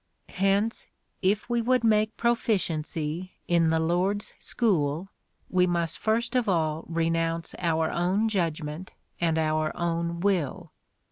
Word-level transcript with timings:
Hence, 0.29 0.87
if 1.21 1.47
we 1.47 1.61
would 1.61 1.83
make 1.83 2.17
pro 2.17 2.33
ficiency 2.33 3.33
in 3.47 3.69
the 3.69 3.79
Lord's 3.79 4.33
school, 4.39 5.09
we 5.47 5.67
must 5.67 5.99
first 5.99 6.35
of 6.35 6.49
all 6.49 6.85
renounce 6.87 7.53
our 7.59 7.91
own 7.91 8.27
judgment 8.27 8.93
and 9.19 9.37
our 9.37 9.71
own 9.77 10.19
will. 10.21 10.71